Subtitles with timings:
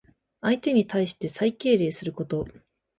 [0.41, 2.47] 相手に対して最敬礼すること。